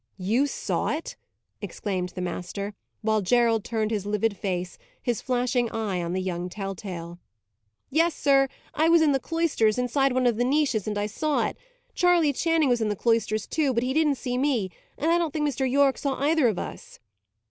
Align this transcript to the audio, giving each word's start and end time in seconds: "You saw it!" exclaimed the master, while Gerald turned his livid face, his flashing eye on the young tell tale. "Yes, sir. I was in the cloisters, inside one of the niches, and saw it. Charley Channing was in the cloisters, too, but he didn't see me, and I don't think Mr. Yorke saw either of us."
"You 0.17 0.47
saw 0.47 0.87
it!" 0.87 1.15
exclaimed 1.61 2.09
the 2.15 2.21
master, 2.23 2.73
while 3.03 3.21
Gerald 3.21 3.63
turned 3.63 3.91
his 3.91 4.03
livid 4.07 4.35
face, 4.35 4.79
his 4.99 5.21
flashing 5.21 5.69
eye 5.69 6.01
on 6.01 6.13
the 6.13 6.21
young 6.23 6.49
tell 6.49 6.73
tale. 6.73 7.19
"Yes, 7.91 8.15
sir. 8.15 8.47
I 8.73 8.89
was 8.89 9.03
in 9.03 9.11
the 9.11 9.19
cloisters, 9.19 9.77
inside 9.77 10.11
one 10.13 10.25
of 10.25 10.37
the 10.37 10.43
niches, 10.43 10.87
and 10.87 10.97
saw 11.11 11.45
it. 11.45 11.57
Charley 11.93 12.33
Channing 12.33 12.67
was 12.67 12.81
in 12.81 12.89
the 12.89 12.95
cloisters, 12.95 13.45
too, 13.45 13.75
but 13.75 13.83
he 13.83 13.93
didn't 13.93 14.15
see 14.15 14.39
me, 14.39 14.71
and 14.97 15.11
I 15.11 15.19
don't 15.19 15.31
think 15.31 15.47
Mr. 15.47 15.69
Yorke 15.69 15.99
saw 15.99 16.15
either 16.19 16.47
of 16.47 16.57
us." 16.57 16.99